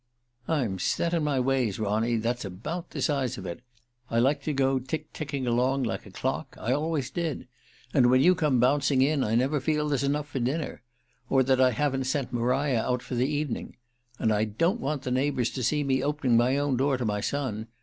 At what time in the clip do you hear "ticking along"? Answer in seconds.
5.13-5.83